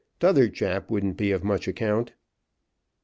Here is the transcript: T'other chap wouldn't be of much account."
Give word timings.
T'other 0.19 0.49
chap 0.49 0.89
wouldn't 0.89 1.15
be 1.15 1.29
of 1.31 1.43
much 1.43 1.67
account." 1.67 2.13